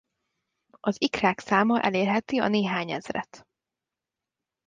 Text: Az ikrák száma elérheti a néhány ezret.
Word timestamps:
Az 0.79 0.95
ikrák 1.01 1.39
száma 1.39 1.81
elérheti 1.81 2.39
a 2.39 2.47
néhány 2.47 2.91
ezret. 2.91 3.47